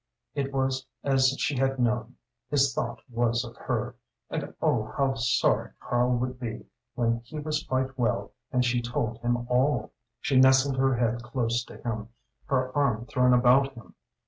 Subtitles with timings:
[0.33, 2.15] It was as she had known!
[2.49, 3.93] His thought was of her.
[4.31, 9.19] And oh how sorry Karl would be when he was quite well and she told
[9.19, 9.91] him all!
[10.19, 12.09] She nestled her head close to him,
[12.45, 13.93] her arm thrown about him.